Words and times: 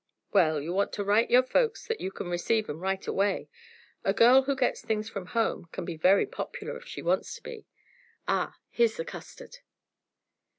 "Well, 0.33 0.59
you 0.59 0.73
want 0.73 0.93
to 0.93 1.03
write 1.03 1.29
your 1.29 1.43
folks 1.43 1.85
that 1.85 2.01
you 2.01 2.09
can 2.09 2.27
receive 2.27 2.67
'em 2.67 2.79
right 2.79 3.05
away. 3.05 3.49
A 4.03 4.15
girl 4.15 4.41
who 4.41 4.55
gets 4.55 4.81
things 4.81 5.07
from 5.11 5.27
home 5.37 5.65
can 5.71 5.85
be 5.85 5.95
very 5.95 6.25
popular 6.25 6.75
if 6.75 6.87
she 6.87 7.03
wants 7.03 7.35
to 7.35 7.43
be. 7.43 7.67
Ah! 8.27 8.57
here's 8.71 8.97
the 8.97 9.05
custard." 9.05 9.57